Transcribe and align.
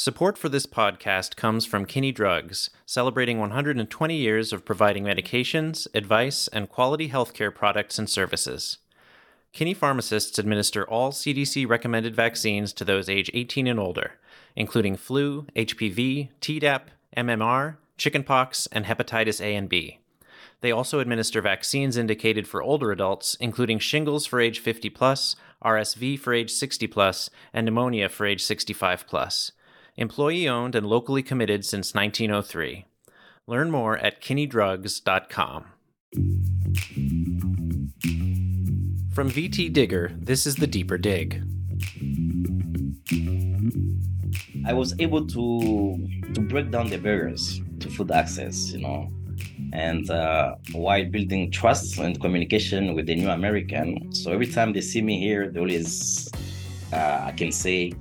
Support 0.00 0.38
for 0.38 0.48
this 0.48 0.64
podcast 0.64 1.34
comes 1.34 1.66
from 1.66 1.84
Kinney 1.84 2.12
Drugs, 2.12 2.70
celebrating 2.86 3.40
120 3.40 4.14
years 4.14 4.52
of 4.52 4.64
providing 4.64 5.02
medications, 5.02 5.88
advice, 5.92 6.46
and 6.52 6.68
quality 6.68 7.08
healthcare 7.08 7.52
products 7.52 7.98
and 7.98 8.08
services. 8.08 8.78
Kinney 9.52 9.74
pharmacists 9.74 10.38
administer 10.38 10.88
all 10.88 11.10
CDC 11.10 11.68
recommended 11.68 12.14
vaccines 12.14 12.72
to 12.74 12.84
those 12.84 13.08
age 13.08 13.28
18 13.34 13.66
and 13.66 13.80
older, 13.80 14.12
including 14.54 14.96
flu, 14.96 15.48
HPV, 15.56 16.28
Tdap, 16.40 16.82
MMR, 17.16 17.78
chickenpox, 17.96 18.68
and 18.68 18.84
hepatitis 18.84 19.40
A 19.40 19.56
and 19.56 19.68
B. 19.68 19.98
They 20.60 20.70
also 20.70 21.00
administer 21.00 21.42
vaccines 21.42 21.96
indicated 21.96 22.46
for 22.46 22.62
older 22.62 22.92
adults, 22.92 23.36
including 23.40 23.80
shingles 23.80 24.26
for 24.26 24.40
age 24.40 24.60
50 24.60 24.90
plus, 24.90 25.34
RSV 25.64 26.20
for 26.20 26.32
age 26.32 26.52
60 26.52 26.86
plus, 26.86 27.30
and 27.52 27.64
pneumonia 27.64 28.08
for 28.08 28.26
age 28.26 28.44
65 28.44 29.04
plus. 29.08 29.50
Employee 29.98 30.48
owned 30.48 30.76
and 30.76 30.86
locally 30.86 31.24
committed 31.24 31.64
since 31.64 31.92
1903. 31.92 32.86
Learn 33.48 33.68
more 33.68 33.98
at 33.98 34.22
kinneydrugs.com. 34.22 35.64
From 39.12 39.28
VT 39.28 39.72
Digger, 39.72 40.12
this 40.16 40.46
is 40.46 40.54
The 40.54 40.68
Deeper 40.68 40.98
Dig. 40.98 41.42
I 44.64 44.72
was 44.72 44.94
able 45.00 45.26
to 45.26 46.08
to 46.34 46.40
break 46.42 46.70
down 46.70 46.90
the 46.90 46.98
barriers 46.98 47.60
to 47.80 47.90
food 47.90 48.12
access, 48.12 48.70
you 48.70 48.78
know, 48.78 49.08
and 49.72 50.08
uh, 50.08 50.54
while 50.70 51.04
building 51.06 51.50
trust 51.50 51.98
and 51.98 52.20
communication 52.20 52.94
with 52.94 53.06
the 53.06 53.16
new 53.16 53.30
American. 53.30 54.14
So 54.14 54.30
every 54.30 54.46
time 54.46 54.72
they 54.72 54.80
see 54.80 55.02
me 55.02 55.18
here, 55.18 55.50
they 55.50 55.58
always, 55.58 56.28
uh, 56.92 57.22
I 57.24 57.32
can 57.32 57.50
say, 57.50 57.94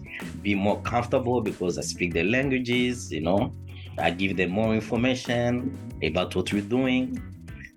be 0.47 0.55
more 0.55 0.79
comfortable 0.83 1.41
because 1.41 1.77
I 1.77 1.81
speak 1.81 2.13
their 2.13 2.23
languages, 2.23 3.11
you 3.11 3.19
know. 3.19 3.51
I 3.99 4.11
give 4.11 4.37
them 4.37 4.51
more 4.51 4.73
information 4.73 5.77
about 6.01 6.35
what 6.37 6.53
we're 6.53 6.61
doing. 6.79 7.21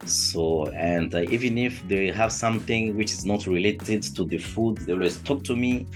So, 0.04 0.66
and 0.68 1.12
uh, 1.12 1.22
even 1.36 1.58
if 1.58 1.74
they 1.88 2.12
have 2.12 2.30
something 2.30 2.96
which 2.96 3.10
is 3.10 3.24
not 3.26 3.48
related 3.48 4.04
to 4.16 4.24
the 4.24 4.38
food, 4.38 4.78
they 4.78 4.92
always 4.92 5.16
talk 5.28 5.42
to 5.50 5.56
me 5.56 5.88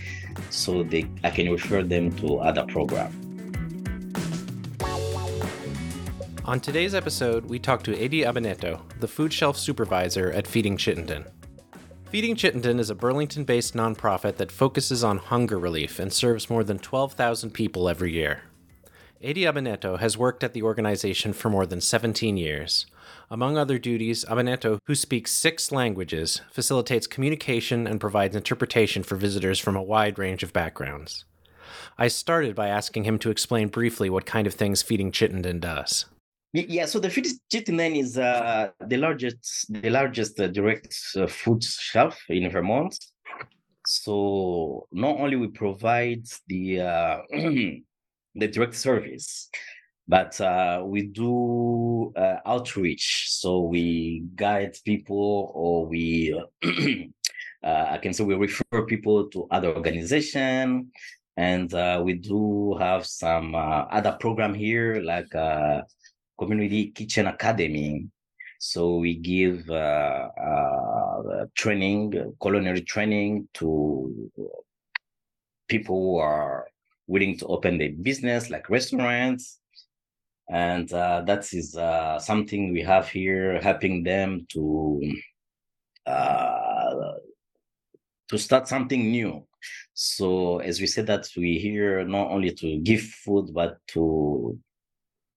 so 0.50 0.82
they 0.82 1.06
I 1.22 1.30
can 1.30 1.48
refer 1.48 1.84
them 1.84 2.10
to 2.20 2.38
other 2.38 2.64
programs. 2.66 3.14
On 6.44 6.58
today's 6.58 6.94
episode, 6.94 7.44
we 7.46 7.60
talk 7.60 7.84
to 7.84 7.92
Edi 8.04 8.22
Abeneto, 8.22 8.80
the 8.98 9.08
food 9.08 9.32
shelf 9.32 9.56
supervisor 9.56 10.32
at 10.32 10.48
Feeding 10.48 10.76
Chittenden. 10.76 11.24
Feeding 12.14 12.36
Chittenden 12.36 12.78
is 12.78 12.90
a 12.90 12.94
Burlington 12.94 13.42
based 13.42 13.74
nonprofit 13.74 14.36
that 14.36 14.52
focuses 14.52 15.02
on 15.02 15.18
hunger 15.18 15.58
relief 15.58 15.98
and 15.98 16.12
serves 16.12 16.48
more 16.48 16.62
than 16.62 16.78
12,000 16.78 17.50
people 17.50 17.88
every 17.88 18.12
year. 18.12 18.42
Edi 19.20 19.42
Abeneto 19.42 19.98
has 19.98 20.16
worked 20.16 20.44
at 20.44 20.52
the 20.52 20.62
organization 20.62 21.32
for 21.32 21.50
more 21.50 21.66
than 21.66 21.80
17 21.80 22.36
years. 22.36 22.86
Among 23.32 23.58
other 23.58 23.80
duties, 23.80 24.24
Abeneto, 24.26 24.78
who 24.86 24.94
speaks 24.94 25.32
six 25.32 25.72
languages, 25.72 26.40
facilitates 26.52 27.08
communication 27.08 27.84
and 27.84 27.98
provides 27.98 28.36
interpretation 28.36 29.02
for 29.02 29.16
visitors 29.16 29.58
from 29.58 29.74
a 29.74 29.82
wide 29.82 30.16
range 30.16 30.44
of 30.44 30.52
backgrounds. 30.52 31.24
I 31.98 32.06
started 32.06 32.54
by 32.54 32.68
asking 32.68 33.02
him 33.02 33.18
to 33.18 33.30
explain 33.30 33.66
briefly 33.66 34.08
what 34.08 34.24
kind 34.24 34.46
of 34.46 34.54
things 34.54 34.82
Feeding 34.82 35.10
Chittenden 35.10 35.58
does. 35.58 36.04
Yeah, 36.56 36.86
so 36.86 37.00
the 37.00 37.10
Feeding 37.10 37.32
Chittenden 37.50 37.96
is 37.96 38.16
uh, 38.16 38.68
the 38.86 38.96
largest, 38.96 39.66
the 39.70 39.90
largest 39.90 40.38
uh, 40.38 40.46
direct 40.46 40.96
uh, 41.16 41.26
food 41.26 41.64
shelf 41.64 42.16
in 42.28 42.48
Vermont. 42.48 42.96
So 43.84 44.86
not 44.92 45.18
only 45.18 45.34
we 45.34 45.48
provide 45.48 46.22
the 46.46 46.80
uh, 46.80 47.18
the 47.32 48.48
direct 48.52 48.76
service, 48.76 49.50
but 50.06 50.40
uh, 50.40 50.84
we 50.86 51.08
do 51.08 52.12
uh, 52.14 52.36
outreach. 52.46 53.30
So 53.30 53.62
we 53.62 54.22
guide 54.36 54.76
people, 54.84 55.50
or 55.56 55.88
we, 55.88 56.40
I 57.64 57.98
can 57.98 58.12
say, 58.12 58.22
we 58.22 58.36
refer 58.36 58.86
people 58.86 59.28
to 59.30 59.48
other 59.50 59.74
organization, 59.74 60.92
and 61.36 61.72
we 62.04 62.12
do 62.12 62.76
have 62.78 63.06
some 63.06 63.56
other 63.56 64.16
program 64.20 64.54
here 64.54 65.02
like 65.02 65.34
community 66.38 66.90
kitchen 66.90 67.26
academy. 67.26 68.08
So 68.58 68.96
we 68.96 69.16
give 69.16 69.68
uh, 69.68 70.28
uh, 70.40 71.46
training, 71.54 72.34
culinary 72.40 72.80
training 72.82 73.48
to 73.54 74.30
people 75.68 75.96
who 75.96 76.16
are 76.18 76.66
willing 77.06 77.36
to 77.38 77.46
open 77.46 77.78
their 77.78 77.92
business, 77.92 78.50
like 78.50 78.70
restaurants. 78.70 79.60
And 80.48 80.90
uh, 80.92 81.22
that 81.26 81.52
is 81.52 81.76
uh, 81.76 82.18
something 82.18 82.72
we 82.72 82.82
have 82.82 83.08
here, 83.08 83.60
helping 83.60 84.02
them 84.02 84.46
to 84.50 85.12
uh, 86.06 87.12
to 88.28 88.38
start 88.38 88.68
something 88.68 89.10
new. 89.10 89.46
So 89.94 90.58
as 90.58 90.80
we 90.80 90.86
said 90.86 91.06
that 91.06 91.28
we 91.36 91.58
here 91.58 92.04
not 92.04 92.30
only 92.30 92.50
to 92.52 92.78
give 92.78 93.02
food, 93.02 93.54
but 93.54 93.78
to 93.88 94.58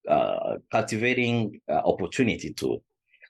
uh, 0.08 0.56
cultivating 0.70 1.60
uh, 1.68 1.74
opportunity 1.84 2.52
too. 2.52 2.82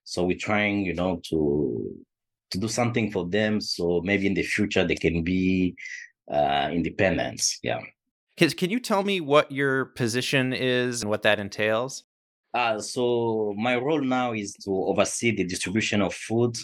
So 0.04 0.24
we're 0.24 0.38
trying, 0.38 0.84
you 0.84 0.94
know, 0.94 1.20
to 1.30 2.04
to 2.50 2.58
do 2.58 2.68
something 2.68 3.10
for 3.10 3.28
them. 3.28 3.60
So 3.60 4.00
maybe 4.02 4.26
in 4.26 4.34
the 4.34 4.42
future 4.42 4.86
they 4.86 4.94
can 4.94 5.22
be 5.22 5.76
uh, 6.30 6.70
independent. 6.72 7.42
Yeah. 7.62 7.80
Can 8.36 8.70
you 8.70 8.78
tell 8.78 9.02
me 9.02 9.20
what 9.20 9.50
your 9.50 9.86
position 9.86 10.52
is 10.52 11.02
and 11.02 11.10
what 11.10 11.22
that 11.22 11.40
entails? 11.40 12.04
Uh, 12.54 12.78
so 12.78 13.54
my 13.58 13.76
role 13.76 14.00
now 14.00 14.32
is 14.32 14.54
to 14.64 14.70
oversee 14.70 15.34
the 15.34 15.44
distribution 15.44 16.00
of 16.00 16.14
food 16.14 16.56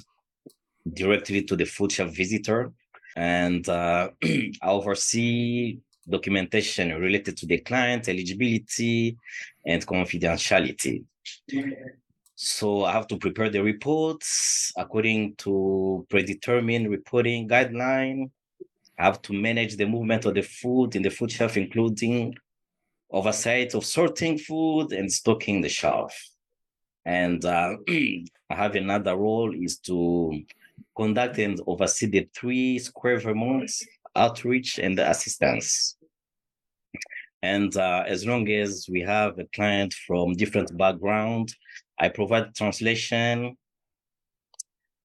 directly 0.92 1.42
to 1.42 1.56
the 1.56 1.64
food 1.64 1.92
shelf 1.92 2.14
visitor, 2.14 2.72
and 3.16 3.69
uh, 3.69 4.08
I 4.25 4.69
oversee 4.69 5.78
documentation 6.09 6.94
related 7.00 7.37
to 7.38 7.47
the 7.47 7.59
client 7.59 8.09
eligibility 8.09 9.16
and 9.66 9.87
confidentiality. 9.87 11.04
So 12.37 12.84
I 12.84 12.92
have 12.92 13.06
to 13.09 13.16
prepare 13.16 13.48
the 13.48 13.62
reports 13.62 14.72
according 14.76 15.37
to 15.37 16.06
predetermined 16.10 16.91
reporting 16.91 17.48
guideline. 17.48 18.31
I 18.98 19.04
have 19.04 19.22
to 19.22 19.32
manage 19.32 19.76
the 19.76 19.87
movement 19.87 20.25
of 20.25 20.34
the 20.34 20.43
food 20.43 20.97
in 20.97 21.03
the 21.03 21.10
food 21.10 21.31
shelf, 21.31 21.56
including 21.56 22.34
oversight 23.10 23.75
of 23.75 23.84
sorting 23.84 24.38
food 24.38 24.93
and 24.93 25.10
stocking 25.12 25.60
the 25.60 25.69
shelf. 25.69 26.14
And 27.04 27.44
uh, 27.44 27.76
I 27.88 28.25
have 28.50 28.75
another 28.75 29.16
role 29.16 29.54
is 29.54 29.78
to 29.81 30.43
conduct 30.97 31.38
and 31.38 31.60
oversee 31.66 32.06
the 32.06 32.28
three 32.34 32.78
square 32.78 33.19
Vermonts 33.19 33.84
outreach 34.16 34.78
and 34.78 34.98
assistance. 34.98 35.97
And 37.42 37.76
uh, 37.76 38.04
as 38.06 38.26
long 38.26 38.48
as 38.48 38.86
we 38.91 39.00
have 39.02 39.38
a 39.38 39.44
client 39.54 39.92
from 40.06 40.32
different 40.32 40.76
background, 40.78 41.54
I 41.98 42.08
provide 42.08 42.54
translation 42.54 43.56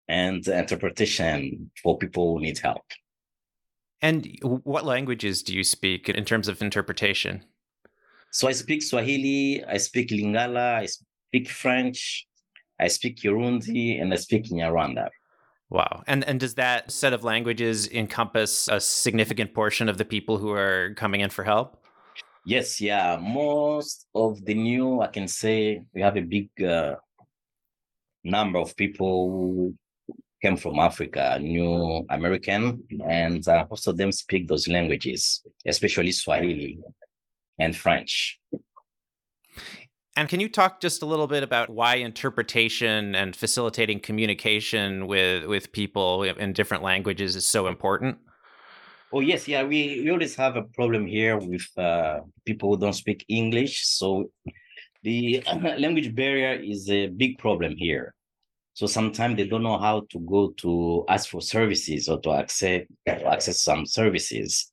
and 0.07 0.47
interpretation 0.47 1.69
for 1.83 1.97
people 1.97 2.33
who 2.33 2.41
need 2.41 2.57
help. 2.57 2.85
And 4.01 4.37
what 4.41 4.85
languages 4.85 5.43
do 5.43 5.53
you 5.53 5.63
speak 5.63 6.07
in 6.07 6.23
terms 6.23 6.47
of 6.47 6.61
interpretation? 6.61 7.43
So 8.31 8.47
I 8.47 8.53
speak 8.53 8.83
Swahili, 8.83 9.63
I 9.65 9.77
speak 9.77 10.09
Lingala, 10.09 10.75
I 10.75 10.85
speak 10.85 11.49
French, 11.49 12.25
I 12.79 12.87
speak 12.87 13.17
Kirundi, 13.17 14.01
and 14.01 14.13
I 14.13 14.17
speak 14.17 14.45
Nyarwanda. 14.45 15.09
Wow. 15.69 16.03
And 16.07 16.23
and 16.23 16.39
does 16.39 16.55
that 16.55 16.91
set 16.91 17.13
of 17.13 17.23
languages 17.23 17.87
encompass 17.87 18.67
a 18.69 18.79
significant 18.79 19.53
portion 19.53 19.87
of 19.87 19.97
the 19.97 20.05
people 20.05 20.37
who 20.37 20.51
are 20.51 20.93
coming 20.95 21.21
in 21.21 21.29
for 21.29 21.43
help? 21.43 21.77
Yes, 22.45 22.81
yeah. 22.81 23.19
Most 23.21 24.07
of 24.15 24.43
the 24.45 24.55
new, 24.55 25.01
I 25.01 25.07
can 25.07 25.27
say, 25.27 25.83
we 25.93 26.01
have 26.01 26.17
a 26.17 26.21
big 26.21 26.49
uh, 26.63 26.95
number 28.23 28.57
of 28.57 28.75
people 28.75 29.29
who 29.29 29.75
came 30.41 30.57
from 30.57 30.79
Africa, 30.79 31.37
new 31.39 32.05
American, 32.09 32.81
and 33.07 33.47
uh, 33.47 33.65
most 33.69 33.87
of 33.87 33.97
them 33.97 34.11
speak 34.11 34.47
those 34.47 34.67
languages, 34.67 35.43
especially 35.65 36.11
Swahili 36.11 36.79
and 37.59 37.75
French. 37.75 38.39
And 40.15 40.27
can 40.27 40.39
you 40.39 40.49
talk 40.49 40.81
just 40.81 41.01
a 41.01 41.05
little 41.05 41.27
bit 41.27 41.43
about 41.43 41.69
why 41.69 41.95
interpretation 41.95 43.15
and 43.15 43.35
facilitating 43.35 43.99
communication 43.99 45.07
with 45.07 45.45
with 45.45 45.71
people 45.71 46.23
in 46.23 46.53
different 46.53 46.83
languages 46.83 47.35
is 47.35 47.45
so 47.45 47.67
important? 47.67 48.17
Oh 49.11 49.21
yes, 49.21 49.47
yeah. 49.47 49.63
We, 49.63 50.01
we 50.03 50.11
always 50.11 50.35
have 50.35 50.55
a 50.55 50.63
problem 50.63 51.07
here 51.07 51.37
with 51.37 51.67
uh, 51.77 52.19
people 52.45 52.69
who 52.69 52.79
don't 52.79 52.93
speak 52.93 53.25
English. 53.27 53.87
So 53.87 54.29
the 55.03 55.43
language 55.77 56.13
barrier 56.13 56.53
is 56.53 56.89
a 56.89 57.07
big 57.07 57.37
problem 57.37 57.75
here. 57.75 58.13
So 58.73 58.85
sometimes 58.85 59.37
they 59.37 59.47
don't 59.47 59.63
know 59.63 59.79
how 59.79 60.05
to 60.11 60.19
go 60.19 60.51
to 60.57 61.05
ask 61.09 61.29
for 61.29 61.41
services 61.41 62.07
or 62.07 62.19
to 62.21 62.31
access 62.31 62.83
to 63.07 63.25
access 63.25 63.61
some 63.61 63.85
services. 63.85 64.71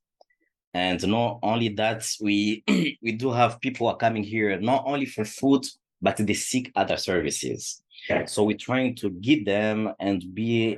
And 0.77 1.09
not 1.09 1.39
only 1.43 1.71
that, 1.71 2.07
we 2.21 2.63
we 3.03 3.13
do 3.13 3.33
have 3.33 3.61
people 3.61 3.87
are 3.87 3.97
coming 3.97 4.23
here 4.23 4.61
not 4.61 4.85
only 4.87 5.07
for 5.07 5.25
food, 5.25 5.65
but 6.03 6.19
they 6.19 6.35
seek 6.35 6.71
other 6.77 6.99
services. 6.99 7.83
So 8.27 8.45
we're 8.45 8.59
trying 8.59 8.95
to 8.97 9.09
give 9.09 9.47
them 9.47 9.95
and 9.99 10.23
be 10.35 10.77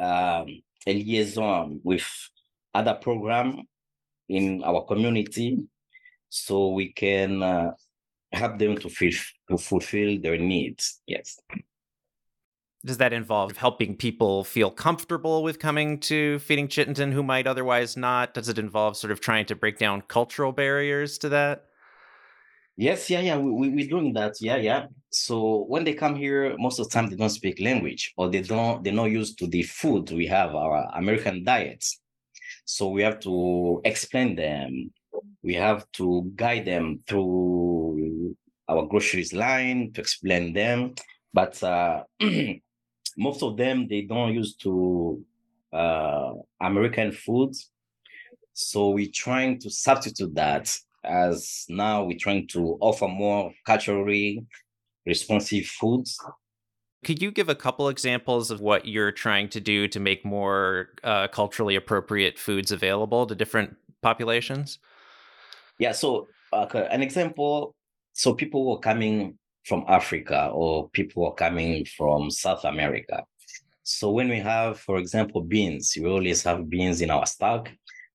um, 0.00 0.46
a 0.88 0.92
liaison 0.92 1.80
with 1.84 2.06
other 2.74 2.94
program 2.94 3.62
in 4.28 4.64
our 4.64 4.82
community, 4.84 5.58
so 6.28 6.70
we 6.70 6.92
can 6.92 7.40
uh, 7.40 7.70
help 8.32 8.58
them 8.58 8.76
to, 8.78 8.88
to 8.90 9.58
fulfill 9.58 10.20
their 10.20 10.38
needs. 10.38 11.00
Yes. 11.06 11.38
Does 12.84 12.98
that 12.98 13.12
involve 13.12 13.56
helping 13.56 13.96
people 13.96 14.44
feel 14.44 14.70
comfortable 14.70 15.42
with 15.42 15.58
coming 15.58 15.98
to 16.00 16.38
Feeding 16.40 16.68
Chittenden 16.68 17.12
who 17.12 17.22
might 17.22 17.46
otherwise 17.46 17.96
not? 17.96 18.34
Does 18.34 18.48
it 18.48 18.58
involve 18.58 18.96
sort 18.96 19.10
of 19.10 19.20
trying 19.20 19.46
to 19.46 19.56
break 19.56 19.78
down 19.78 20.02
cultural 20.02 20.52
barriers 20.52 21.18
to 21.18 21.28
that? 21.30 21.64
Yes, 22.76 23.08
yeah, 23.08 23.20
yeah, 23.20 23.38
we, 23.38 23.50
we, 23.50 23.68
we're 23.70 23.88
doing 23.88 24.12
that. 24.12 24.34
Yeah, 24.40 24.56
yeah. 24.56 24.86
So 25.10 25.64
when 25.66 25.84
they 25.84 25.94
come 25.94 26.14
here, 26.14 26.54
most 26.58 26.78
of 26.78 26.88
the 26.88 26.92
time 26.92 27.08
they 27.08 27.16
don't 27.16 27.30
speak 27.30 27.58
language 27.58 28.12
or 28.18 28.28
they 28.28 28.42
don't, 28.42 28.84
they're 28.84 28.92
not 28.92 29.06
used 29.10 29.38
to 29.38 29.46
the 29.46 29.62
food 29.62 30.12
we 30.12 30.26
have, 30.26 30.54
our 30.54 30.88
American 30.94 31.42
diets. 31.42 32.00
So 32.66 32.88
we 32.88 33.02
have 33.02 33.18
to 33.20 33.80
explain 33.84 34.36
them. 34.36 34.90
We 35.42 35.54
have 35.54 35.90
to 35.92 36.30
guide 36.36 36.66
them 36.66 37.00
through 37.06 38.36
our 38.68 38.86
groceries 38.86 39.32
line 39.32 39.92
to 39.94 40.00
explain 40.02 40.52
them. 40.52 40.94
But 41.32 41.62
uh, 41.62 42.04
most 43.16 43.42
of 43.42 43.56
them 43.56 43.86
they 43.88 44.02
don't 44.02 44.34
use 44.34 44.54
to 44.56 45.22
uh, 45.72 46.32
American 46.60 47.12
foods. 47.12 47.70
So 48.52 48.90
we're 48.90 49.10
trying 49.12 49.58
to 49.60 49.70
substitute 49.70 50.34
that 50.34 50.74
as 51.04 51.66
now 51.68 52.04
we're 52.04 52.18
trying 52.18 52.48
to 52.48 52.78
offer 52.80 53.06
more 53.06 53.52
culturally 53.64 54.44
responsive 55.04 55.66
foods. 55.66 56.18
Could 57.04 57.22
you 57.22 57.30
give 57.30 57.48
a 57.48 57.54
couple 57.54 57.88
examples 57.88 58.50
of 58.50 58.60
what 58.60 58.86
you're 58.86 59.12
trying 59.12 59.48
to 59.50 59.60
do 59.60 59.86
to 59.88 60.00
make 60.00 60.24
more 60.24 60.88
uh, 61.04 61.28
culturally 61.28 61.76
appropriate 61.76 62.38
foods 62.38 62.72
available 62.72 63.26
to 63.26 63.34
different 63.34 63.76
populations? 64.02 64.78
Yeah, 65.78 65.92
so 65.92 66.26
uh, 66.52 66.66
an 66.90 67.02
example 67.02 67.76
so 68.16 68.32
people 68.32 68.68
were 68.68 68.78
coming 68.78 69.38
from 69.66 69.84
Africa 69.88 70.50
or 70.52 70.88
people 70.90 71.26
are 71.26 71.34
coming 71.34 71.84
from 71.84 72.30
South 72.30 72.64
America. 72.64 73.24
So 73.82 74.10
when 74.10 74.28
we 74.28 74.38
have, 74.38 74.78
for 74.78 74.98
example, 74.98 75.42
beans, 75.42 75.96
we 76.00 76.08
always 76.08 76.42
have 76.44 76.70
beans 76.70 77.00
in 77.00 77.10
our 77.10 77.26
stock, 77.26 77.70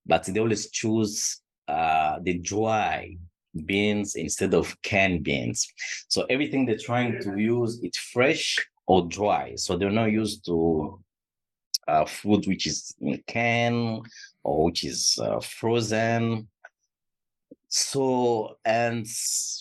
but 0.05 0.23
they 0.23 0.39
always 0.39 0.69
choose 0.69 1.41
uh, 1.67 2.19
the 2.23 2.37
dry 2.39 3.17
beans 3.65 4.15
instead 4.15 4.53
of 4.53 4.81
canned 4.81 5.23
beans. 5.23 5.67
So 6.07 6.25
everything 6.29 6.65
they're 6.65 6.77
trying 6.77 7.21
to 7.21 7.37
use 7.37 7.79
it's 7.83 7.97
fresh 7.97 8.57
or 8.87 9.07
dry. 9.07 9.55
So 9.55 9.77
they're 9.77 9.91
not 9.91 10.11
used 10.11 10.45
to 10.45 11.01
uh, 11.87 12.05
food 12.05 12.47
which 12.47 12.65
is 12.65 12.95
in 13.01 13.21
can 13.27 14.01
or 14.43 14.65
which 14.65 14.85
is 14.85 15.19
uh, 15.21 15.39
frozen. 15.41 16.47
So 17.67 18.57
and 18.65 19.05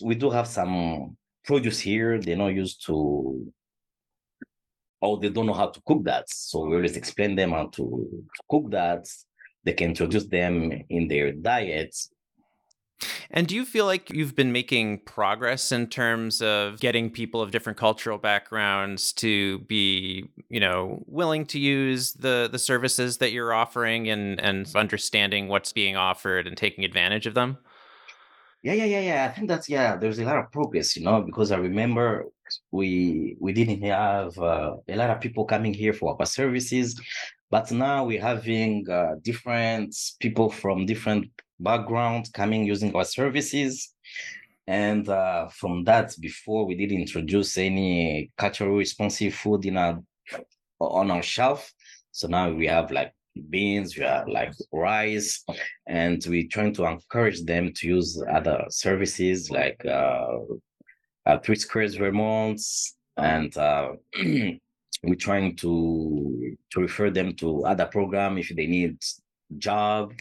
we 0.03 0.15
do 0.15 0.31
have 0.31 0.47
some 0.47 1.17
produce 1.45 1.81
here. 1.81 2.19
They're 2.19 2.37
not 2.37 2.49
used 2.49 2.85
to 2.87 3.53
or 5.03 5.19
they 5.19 5.31
don't 5.31 5.47
know 5.47 5.55
how 5.55 5.69
to 5.69 5.81
cook 5.87 6.05
that. 6.05 6.29
So 6.29 6.67
we 6.67 6.77
always 6.77 6.97
explain 6.97 7.35
them 7.35 7.53
how 7.53 7.69
to, 7.69 7.83
to 7.83 8.43
cook 8.51 8.71
that 8.71 9.07
they 9.65 9.73
can 9.73 9.91
introduce 9.91 10.27
them 10.27 10.73
in 10.91 11.09
their 11.09 11.33
diets 11.33 12.11
and 13.31 13.47
do 13.47 13.55
you 13.55 13.65
feel 13.65 13.87
like 13.87 14.11
you've 14.11 14.35
been 14.35 14.53
making 14.53 14.99
progress 15.01 15.73
in 15.73 15.87
terms 15.87 16.43
of 16.43 16.81
getting 16.81 17.11
people 17.11 17.41
of 17.41 17.51
different 17.51 17.79
cultural 17.79 18.19
backgrounds 18.19 19.13
to 19.15 19.61
be, 19.61 20.29
you 20.49 20.61
know, 20.61 21.03
willing 21.07 21.47
to 21.47 21.59
use 21.59 22.13
the 22.15 22.49
the 22.51 22.59
services 22.59 23.19
that 23.19 23.33
you're 23.33 23.53
offering 23.53 24.09
and 24.09 24.41
and 24.41 24.71
understanding 24.75 25.49
what's 25.49 25.73
being 25.73 25.97
offered 25.97 26.47
and 26.47 26.57
taking 26.57 26.85
advantage 26.85 27.27
of 27.27 27.35
them? 27.35 27.59
Yeah, 28.63 28.75
yeah, 28.75 28.85
yeah, 28.85 29.01
yeah. 29.01 29.25
I 29.31 29.35
think 29.35 29.49
that's 29.49 29.69
yeah. 29.69 29.97
There's 29.97 30.19
a 30.19 30.25
lot 30.25 30.39
of 30.39 30.53
progress, 30.53 30.97
you 30.97 31.03
know, 31.05 31.23
because 31.23 31.51
I 31.51 31.57
remember 31.57 32.27
we 32.71 33.37
we 33.41 33.53
didn't 33.53 33.83
have 33.83 34.39
uh, 34.39 34.77
a 34.89 34.97
lot 34.97 35.11
of 35.11 35.21
people 35.21 35.45
coming 35.45 35.73
here 35.73 35.93
for 35.93 36.17
our 36.19 36.27
services 36.27 37.01
but 37.51 37.71
now 37.73 38.05
we're 38.05 38.21
having 38.23 38.89
uh, 38.89 39.17
different 39.23 39.95
people 40.21 40.51
from 40.51 40.87
different 40.87 41.27
backgrounds 41.59 42.31
coming 42.31 42.65
using 42.65 42.95
our 42.95 43.05
services. 43.05 43.93
And 44.69 45.09
uh, 45.09 45.49
from 45.49 45.83
that, 45.85 46.15
before 46.21 46.65
we 46.65 46.77
didn't 46.77 47.01
introduce 47.01 47.59
any 47.59 48.31
culturally 48.39 48.79
responsive 48.79 49.35
food 49.35 49.67
in 49.67 49.77
our 49.77 50.01
on 50.79 51.11
our 51.11 51.23
shelf. 51.23 51.73
So 52.13 52.29
now 52.29 52.53
we 52.53 52.67
have 52.67 52.93
like 52.93 53.13
beans, 53.49 53.97
we 53.97 54.05
have 54.05 54.29
like 54.29 54.53
rice, 54.73 55.45
and 55.87 56.23
we're 56.29 56.49
trying 56.51 56.75
to 56.75 56.87
encourage 56.87 57.43
them 57.45 57.73
to 57.77 57.89
use 57.89 58.23
other 58.33 58.65
services 58.69 59.51
like 59.51 59.81
uh, 59.87 60.37
uh 61.27 61.37
Twisted 61.39 61.93
Vermonts 61.99 62.93
and 63.17 63.57
uh, 63.57 63.93
we're 65.03 65.15
trying 65.19 65.57
to 65.57 66.57
to 66.71 66.81
refer 66.81 67.11
them 67.11 67.35
to 67.35 67.65
other 67.65 67.87
program 67.87 68.39
if 68.39 68.49
they 68.55 68.67
need 68.67 68.99
job 69.59 70.13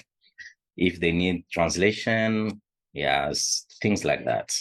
if 0.78 1.00
they 1.00 1.12
need 1.12 1.46
translation 1.52 2.62
yes 2.94 3.66
things 3.82 4.04
like 4.04 4.26
that. 4.26 4.56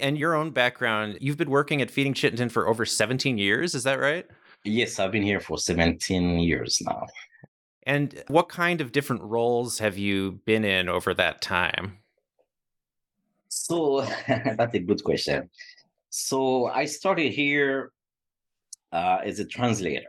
And 0.00 0.16
your 0.16 0.34
own 0.34 0.50
background 0.50 1.18
you've 1.20 1.36
been 1.36 1.50
working 1.50 1.82
at 1.82 1.90
feeding 1.90 2.14
chittenden 2.14 2.48
for 2.48 2.68
over 2.68 2.84
17 2.84 3.38
years 3.38 3.74
is 3.74 3.84
that 3.84 3.98
right? 3.98 4.26
Yes 4.64 4.98
i've 4.98 5.12
been 5.12 5.22
here 5.22 5.40
for 5.40 5.58
17 5.58 6.40
years 6.40 6.80
now 6.84 7.06
and 7.86 8.22
what 8.26 8.48
kind 8.48 8.80
of 8.80 8.90
different 8.90 9.22
roles 9.22 9.78
have 9.78 9.96
you 9.96 10.40
been 10.44 10.64
in 10.64 10.88
over 10.88 11.14
that 11.14 11.40
time? 11.40 11.98
So 13.48 14.04
that's 14.28 14.74
a 14.74 14.80
good 14.80 15.02
question. 15.04 15.48
So 16.10 16.66
i 16.66 16.84
started 16.86 17.32
here 17.32 17.92
uh, 18.92 19.18
as 19.24 19.38
a 19.38 19.44
translator. 19.44 20.08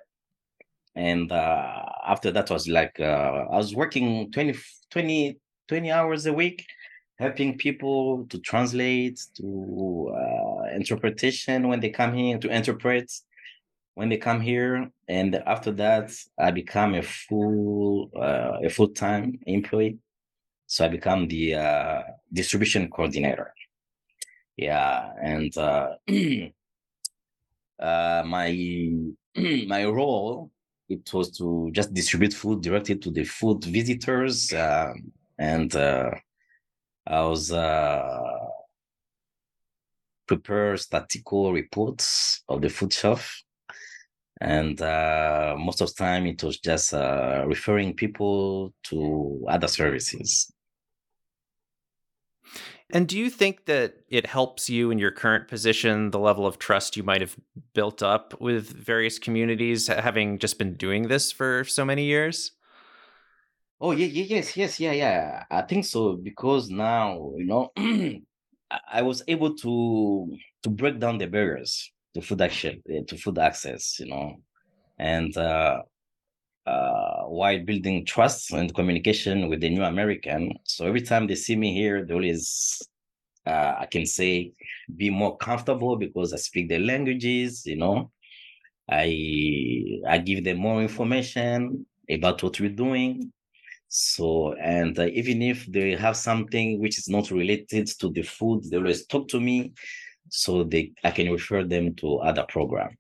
And 0.96 1.32
uh, 1.32 1.84
after 2.08 2.32
that 2.32 2.50
was 2.50 2.68
like, 2.68 3.00
uh, 3.00 3.46
I 3.52 3.58
was 3.58 3.76
working 3.76 4.32
20, 4.32 4.56
20, 4.90 5.38
20 5.68 5.92
hours 5.92 6.26
a 6.26 6.34
week, 6.34 6.66
helping 7.20 7.58
people 7.58 8.26
to 8.30 8.40
translate, 8.40 9.22
to 9.36 10.12
uh, 10.18 10.76
interpretation 10.76 11.68
when 11.68 11.80
they 11.80 11.90
come 11.90 12.16
here, 12.16 12.40
to 12.40 12.50
interpret 12.50 13.12
when 13.98 14.10
they 14.10 14.18
come 14.18 14.40
here. 14.40 14.92
And 15.08 15.36
after 15.48 15.72
that, 15.72 16.12
I 16.38 16.52
become 16.52 16.94
a 16.94 17.02
full, 17.02 18.12
uh, 18.16 18.60
a 18.64 18.70
full-time 18.70 19.40
employee. 19.48 19.98
So 20.68 20.86
I 20.86 20.90
become 20.90 21.28
the 21.28 21.56
uh, 21.56 22.02
distribution 22.32 22.92
coordinator. 22.92 23.56
Yeah, 24.56 25.14
and 25.20 25.52
uh, 25.58 25.96
uh, 27.80 28.24
my 28.24 28.50
my 29.68 29.86
role 29.86 30.52
it 30.90 31.12
was 31.14 31.32
to 31.38 31.70
just 31.74 31.94
distribute 31.94 32.34
food 32.34 32.62
directly 32.62 32.98
to 32.98 33.12
the 33.12 33.24
food 33.24 33.64
visitors 33.66 34.54
um, 34.54 35.12
and 35.38 35.76
uh, 35.76 36.10
i 37.06 37.22
was 37.22 37.52
uh, 37.52 38.48
prepare 40.26 40.76
statistical 40.78 41.52
reports 41.52 42.42
of 42.48 42.62
the 42.62 42.70
food 42.70 42.92
shelf 42.92 43.44
and 44.42 44.82
uh, 44.82 45.56
most 45.58 45.82
of 45.82 45.88
the 45.88 45.94
time 45.96 46.26
it 46.26 46.44
was 46.44 46.60
just 46.60 46.94
uh, 46.94 47.44
referring 47.48 47.94
people 47.94 48.74
to 48.84 49.46
other 49.50 49.68
services 49.68 50.52
and 52.90 53.08
do 53.08 53.18
you 53.20 53.30
think 53.30 53.66
that 53.66 53.96
it 54.08 54.26
helps 54.26 54.70
you 54.70 54.92
in 54.92 54.98
your 54.98 55.12
current 55.12 55.50
position, 55.50 56.12
the 56.12 56.20
level 56.20 56.48
of 56.48 56.58
trust 56.58 56.96
you 56.96 57.04
might 57.04 57.20
have 57.20 57.36
built 57.74 58.02
up 58.02 58.40
with 58.40 58.70
various 58.70 59.20
communities, 59.20 59.88
having 59.88 60.40
just 60.40 60.58
been 60.58 60.76
doing 60.76 61.10
this 61.10 61.32
for 61.32 61.66
so 61.66 61.84
many 61.84 62.06
years? 62.06 62.54
Oh 63.82 63.92
yeah, 63.92 64.06
yeah, 64.08 64.24
yes, 64.24 64.56
yes, 64.56 64.80
yeah, 64.80 64.94
yeah. 64.94 65.44
I 65.52 65.62
think 65.64 65.86
so 65.86 66.16
because 66.16 66.70
now 66.70 67.34
you 67.36 67.46
know 67.46 67.72
I 68.92 69.02
was 69.02 69.22
able 69.28 69.56
to 69.56 70.38
to 70.64 70.70
break 70.70 71.00
down 71.00 71.18
the 71.18 71.28
barriers 71.28 71.92
to 72.18 72.22
food 72.28 72.42
action 72.42 72.82
eh, 72.90 73.02
to 73.08 73.18
food 73.18 73.40
access, 73.40 74.00
you 74.00 74.08
know, 74.08 74.38
and 75.00 75.36
uh, 75.38 75.82
uh, 76.66 77.24
while 77.24 77.60
building 77.64 78.06
trust 78.06 78.52
and 78.54 78.74
communication 78.76 79.50
with 79.50 79.62
the 79.62 79.70
new 79.70 79.84
American. 79.84 80.54
So 80.66 80.86
every 80.88 81.02
time 81.02 81.28
they 81.28 81.36
see 81.36 81.56
me 81.56 81.74
here, 81.74 82.06
they 82.06 82.14
always, 82.14 82.82
uh, 83.46 83.76
I 83.80 83.88
can 83.92 84.06
say, 84.06 84.54
be 84.96 85.10
more 85.10 85.38
comfortable 85.38 85.98
because 85.98 86.34
I 86.34 86.38
speak 86.38 86.70
their 86.70 86.80
languages. 86.80 87.66
You 87.66 87.78
know, 87.78 88.12
I 88.90 90.00
I 90.08 90.18
give 90.20 90.44
them 90.44 90.58
more 90.58 90.82
information 90.82 91.86
about 92.10 92.44
what 92.44 92.60
we're 92.60 92.70
doing. 92.70 93.32
So, 93.90 94.54
and 94.56 95.00
uh, 95.00 95.08
even 95.08 95.42
if 95.42 95.66
they 95.68 95.96
have 95.96 96.18
something 96.18 96.80
which 96.82 96.98
is 97.00 97.10
not 97.10 97.32
related 97.32 97.88
to 98.00 98.12
the 98.12 98.24
food, 98.24 98.64
they 98.70 98.78
always 98.78 99.06
talk 99.08 99.28
to 99.30 99.40
me, 99.42 99.74
so 100.30 100.64
they 100.64 100.92
I 101.04 101.12
can 101.12 101.32
refer 101.32 101.64
them 101.64 101.96
to 101.96 102.18
other 102.18 102.46
program. 102.48 102.98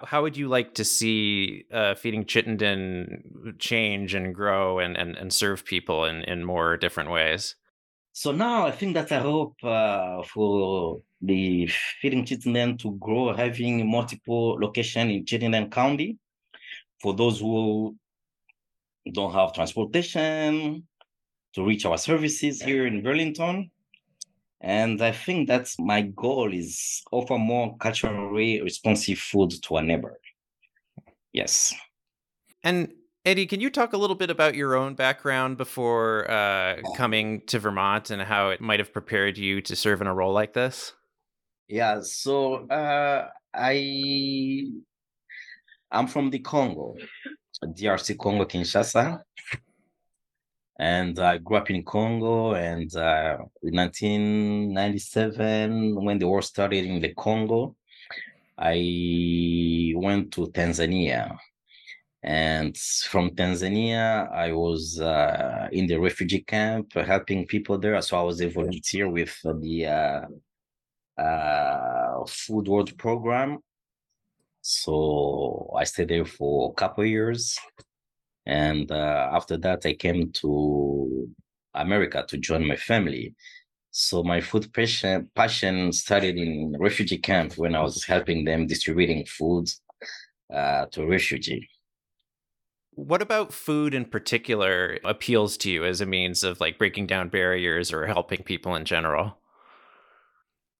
How 0.00 0.22
would 0.22 0.36
you 0.36 0.48
like 0.48 0.74
to 0.74 0.84
see 0.84 1.64
uh, 1.72 1.94
feeding 1.96 2.24
Chittenden 2.24 3.56
change 3.58 4.14
and 4.14 4.32
grow 4.32 4.78
and, 4.78 4.96
and, 4.96 5.16
and 5.16 5.32
serve 5.32 5.64
people 5.64 6.04
in, 6.04 6.22
in 6.22 6.44
more 6.44 6.76
different 6.76 7.10
ways? 7.10 7.56
So 8.12 8.30
now 8.30 8.66
I 8.66 8.70
think 8.70 8.94
that 8.94 9.10
I 9.10 9.18
hope 9.18 9.56
uh, 9.62 10.22
for 10.22 11.00
the 11.20 11.68
feeding 12.00 12.24
Chittenden 12.24 12.78
to 12.78 12.92
grow, 12.98 13.34
having 13.34 13.90
multiple 13.90 14.56
location 14.60 15.10
in 15.10 15.26
Chittenden 15.26 15.68
County. 15.68 16.16
For 17.02 17.14
those 17.14 17.40
who 17.40 17.96
don't 19.12 19.32
have 19.32 19.52
transportation 19.52 20.86
to 21.54 21.64
reach 21.64 21.84
our 21.84 21.98
services 21.98 22.62
here 22.62 22.86
in 22.86 23.02
Burlington. 23.02 23.70
And 24.60 25.00
I 25.02 25.12
think 25.12 25.48
that's 25.48 25.78
my 25.78 26.02
goal 26.02 26.52
is 26.52 27.02
offer 27.12 27.38
more 27.38 27.76
culturally 27.78 28.60
responsive 28.60 29.18
food 29.18 29.52
to 29.62 29.76
our 29.76 29.82
neighbor. 29.82 30.18
Yes. 31.32 31.74
And 32.64 32.92
Edi, 33.24 33.46
can 33.46 33.60
you 33.60 33.70
talk 33.70 33.92
a 33.92 33.96
little 33.96 34.16
bit 34.16 34.30
about 34.30 34.54
your 34.54 34.74
own 34.74 34.94
background 34.94 35.58
before 35.58 36.28
uh, 36.30 36.76
coming 36.96 37.42
to 37.46 37.58
Vermont 37.58 38.10
and 38.10 38.22
how 38.22 38.50
it 38.50 38.60
might 38.60 38.80
have 38.80 38.92
prepared 38.92 39.38
you 39.38 39.60
to 39.62 39.76
serve 39.76 40.00
in 40.00 40.06
a 40.06 40.14
role 40.14 40.32
like 40.32 40.54
this? 40.54 40.94
Yeah, 41.68 42.00
so 42.00 42.66
uh, 42.68 43.28
I 43.54 44.70
I'm 45.90 46.06
from 46.06 46.30
the 46.30 46.38
Congo, 46.38 46.96
DRC 47.62 48.18
Congo 48.18 48.44
Kinshasa, 48.44 49.20
and 50.78 51.18
I 51.18 51.38
grew 51.38 51.56
up 51.56 51.70
in 51.70 51.82
Congo. 51.82 52.54
And 52.54 52.94
uh, 52.94 53.38
in 53.62 53.76
1997, 53.76 56.04
when 56.04 56.18
the 56.18 56.28
war 56.28 56.42
started 56.42 56.84
in 56.84 57.00
the 57.00 57.14
Congo, 57.14 57.74
I 58.56 59.92
went 59.96 60.32
to 60.32 60.48
Tanzania. 60.48 61.38
And 62.22 62.76
from 62.76 63.30
Tanzania, 63.30 64.30
I 64.32 64.52
was 64.52 65.00
uh, 65.00 65.68
in 65.72 65.86
the 65.86 65.96
refugee 65.96 66.42
camp 66.42 66.92
helping 66.94 67.46
people 67.46 67.78
there. 67.78 68.00
So 68.02 68.18
I 68.18 68.22
was 68.22 68.40
a 68.40 68.48
volunteer 68.48 69.08
with 69.08 69.36
the 69.42 69.86
uh, 69.86 70.26
uh, 71.20 72.24
Food 72.26 72.68
World 72.68 72.96
Program. 72.98 73.58
So 74.60 75.72
I 75.76 75.84
stayed 75.84 76.08
there 76.08 76.24
for 76.24 76.70
a 76.70 76.74
couple 76.74 77.04
years. 77.04 77.56
And 78.48 78.90
uh, 78.90 79.28
after 79.32 79.58
that, 79.58 79.84
I 79.84 79.92
came 79.92 80.32
to 80.32 81.28
America 81.74 82.24
to 82.28 82.38
join 82.38 82.66
my 82.66 82.76
family. 82.76 83.34
So 83.90 84.22
my 84.22 84.40
food 84.40 84.72
passion, 84.72 85.30
passion 85.34 85.92
started 85.92 86.36
in 86.38 86.74
refugee 86.78 87.18
camp 87.18 87.58
when 87.58 87.74
I 87.74 87.82
was 87.82 88.04
helping 88.04 88.44
them 88.44 88.66
distributing 88.66 89.26
food 89.26 89.68
uh, 90.52 90.86
to 90.92 91.06
refugee. 91.06 91.68
What 92.92 93.20
about 93.20 93.52
food 93.52 93.94
in 93.94 94.06
particular 94.06 94.98
appeals 95.04 95.56
to 95.58 95.70
you 95.70 95.84
as 95.84 96.00
a 96.00 96.06
means 96.06 96.42
of 96.42 96.58
like 96.58 96.78
breaking 96.78 97.06
down 97.06 97.28
barriers 97.28 97.92
or 97.92 98.06
helping 98.06 98.42
people 98.42 98.74
in 98.74 98.86
general? 98.86 99.38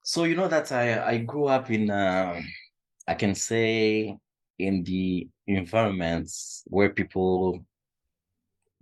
So 0.04 0.24
you 0.24 0.34
know 0.34 0.48
that 0.48 0.72
I 0.72 1.06
I 1.06 1.18
grew 1.18 1.46
up 1.46 1.70
in 1.70 1.90
uh, 1.90 2.40
I 3.06 3.14
can 3.14 3.34
say 3.34 4.16
in 4.58 4.82
the 4.84 5.28
environments 5.56 6.62
where 6.66 6.90
people 6.90 7.64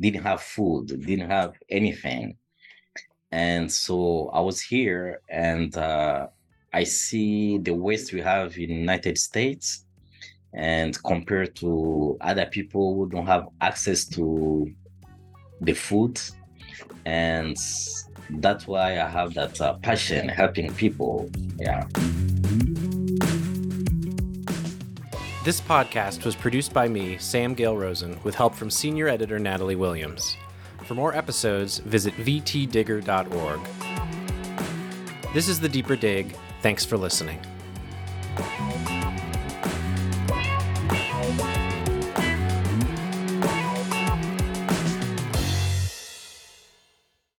didn't 0.00 0.22
have 0.22 0.42
food, 0.42 0.88
didn't 1.06 1.30
have 1.30 1.54
anything, 1.70 2.36
and 3.32 3.70
so 3.70 4.30
I 4.32 4.40
was 4.40 4.60
here 4.60 5.20
and 5.28 5.76
uh, 5.76 6.28
I 6.72 6.84
see 6.84 7.58
the 7.58 7.74
waste 7.74 8.12
we 8.12 8.20
have 8.20 8.56
in 8.56 8.70
United 8.70 9.18
States 9.18 9.84
and 10.54 10.96
compared 11.04 11.56
to 11.56 12.16
other 12.20 12.46
people 12.46 12.94
who 12.94 13.08
don't 13.08 13.26
have 13.26 13.48
access 13.60 14.04
to 14.16 14.70
the 15.60 15.74
food. 15.74 16.20
And 17.04 17.56
that's 18.40 18.66
why 18.66 19.00
i 19.00 19.08
have 19.08 19.34
that 19.34 19.60
uh, 19.60 19.74
passion 19.74 20.28
helping 20.28 20.72
people. 20.74 21.30
Yeah 21.58 21.86
this 25.46 25.60
podcast 25.60 26.24
was 26.24 26.34
produced 26.34 26.72
by 26.72 26.88
me 26.88 27.16
sam 27.18 27.54
gale 27.54 27.76
rosen 27.76 28.18
with 28.24 28.34
help 28.34 28.52
from 28.52 28.68
senior 28.68 29.06
editor 29.06 29.38
natalie 29.38 29.76
williams. 29.76 30.36
For 30.84 30.94
more 30.94 31.14
episodes 31.14 31.78
visit 31.78 32.14
vtdigger.org 32.14 33.60
this 35.32 35.46
is 35.46 35.60
the 35.60 35.68
deeper 35.68 35.94
dig. 35.94 36.36
Thanks 36.62 36.84
for 36.84 36.98
listening 36.98 37.38